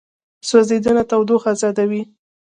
[0.47, 2.01] سوځېدنه تودوخه ازادوي.